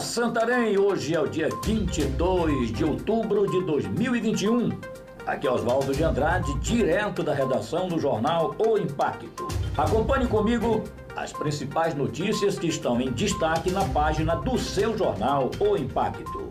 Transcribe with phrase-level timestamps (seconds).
[0.00, 4.70] Santarém, hoje é o dia 22 de outubro de 2021.
[5.26, 9.46] Aqui é Oswaldo de Andrade, direto da redação do jornal O Impacto.
[9.76, 10.84] Acompanhe comigo
[11.14, 16.48] as principais notícias que estão em destaque na página do seu jornal O Impacto.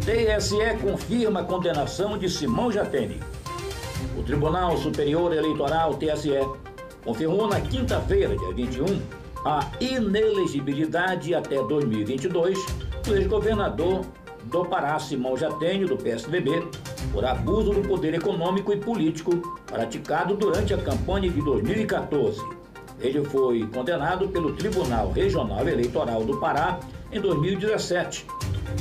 [0.00, 3.20] TSE confirma a condenação de Simão Jatene.
[4.18, 6.46] O Tribunal Superior Eleitoral, TSE,
[7.02, 9.00] confirmou na quinta-feira, dia 21,
[9.44, 12.58] a inelegibilidade até 2022
[13.04, 14.04] do ex-governador
[14.44, 16.66] do Pará, Simão Jatênio, do PSDB,
[17.12, 22.40] por abuso do poder econômico e político praticado durante a campanha de 2014.
[23.00, 26.80] Ele foi condenado pelo Tribunal Regional Eleitoral do Pará
[27.12, 28.26] em 2017,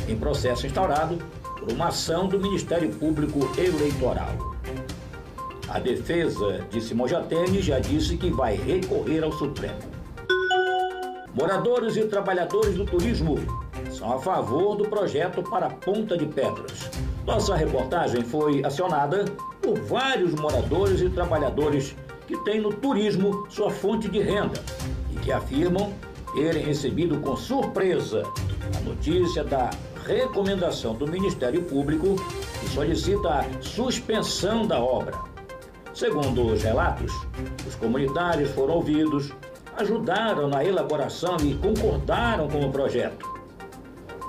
[0.07, 1.17] em processo instaurado
[1.59, 4.55] por uma ação do Ministério Público Eleitoral.
[5.69, 9.96] A defesa de Simão Jatene já disse que vai recorrer ao Supremo.
[11.37, 13.35] Moradores e trabalhadores do turismo
[13.91, 16.89] são a favor do projeto para Ponta de Pedras.
[17.27, 19.23] Nossa reportagem foi acionada
[19.61, 24.59] por vários moradores e trabalhadores que têm no turismo sua fonte de renda
[25.11, 25.93] e que afirmam
[26.33, 28.23] terem recebido com surpresa
[28.75, 29.69] a notícia da
[30.07, 32.15] recomendação do Ministério Público
[32.59, 35.13] que solicita a suspensão da obra.
[35.93, 37.11] Segundo os relatos,
[37.67, 39.31] os comunitários foram ouvidos,
[39.77, 43.37] ajudaram na elaboração e concordaram com o projeto.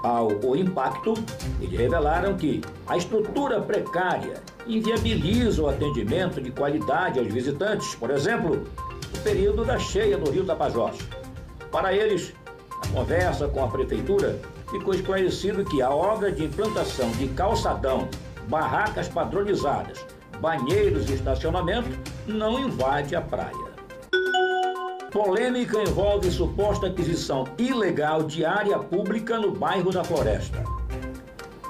[0.03, 1.15] Ao o impacto,
[1.61, 8.65] eles revelaram que a estrutura precária inviabiliza o atendimento de qualidade aos visitantes, por exemplo,
[9.13, 10.99] no período da cheia do Rio Tapajós.
[11.73, 12.33] Para eles,
[12.71, 14.39] na conversa com a prefeitura,
[14.71, 18.09] ficou esclarecido que a obra de implantação de calçadão,
[18.47, 20.07] barracas padronizadas,
[20.41, 21.91] banheiros e estacionamento
[22.27, 23.68] não invade a praia.
[25.11, 30.63] Polêmica envolve suposta aquisição ilegal de área pública no bairro da Floresta.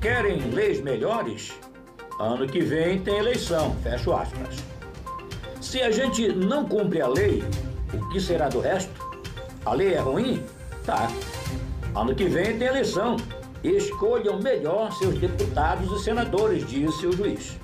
[0.00, 1.54] querem leis melhores?
[2.18, 4.56] Ano que vem tem eleição, fecho aspas.
[5.60, 7.44] Se a gente não cumpre a lei,
[7.92, 8.90] o que será do resto?
[9.66, 10.42] A lei é ruim?
[10.86, 11.10] Tá.
[11.94, 13.16] Ano que vem tem eleição.
[13.62, 17.58] Escolham melhor seus deputados e senadores, disse o juiz.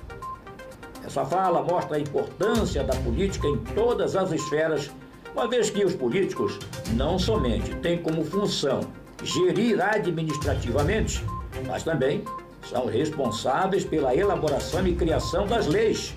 [1.03, 4.91] Essa fala mostra a importância da política em todas as esferas,
[5.33, 6.59] uma vez que os políticos
[6.93, 8.81] não somente têm como função
[9.23, 11.25] gerir administrativamente,
[11.65, 12.23] mas também
[12.69, 16.15] são responsáveis pela elaboração e criação das leis.